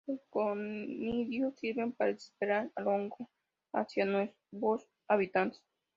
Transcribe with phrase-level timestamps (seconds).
[0.07, 3.29] Los conidios sirven para dispersar al hongo
[3.71, 5.61] hacia nuevos hábitats.